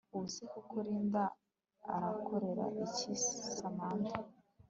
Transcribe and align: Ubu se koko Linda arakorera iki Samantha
Ubu 0.15 0.27
se 0.35 0.43
koko 0.51 0.75
Linda 0.85 1.23
arakorera 1.93 2.65
iki 2.85 3.11
Samantha 3.53 4.19